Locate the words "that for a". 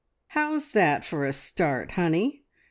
0.71-1.31